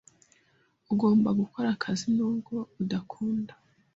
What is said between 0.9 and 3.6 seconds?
Ugomba gukora akazi nubwo udakunda.